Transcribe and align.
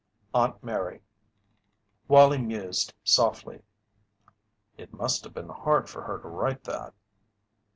AUNT 0.33 0.63
MARY. 0.63 1.03
Wallie 2.07 2.39
mused 2.39 2.95
softly: 3.03 3.61
"It 4.75 4.91
must 4.93 5.23
have 5.25 5.33
been 5.35 5.49
hard 5.49 5.87
for 5.91 6.01
her 6.05 6.17
to 6.17 6.27
write 6.27 6.63
that." 6.63 6.95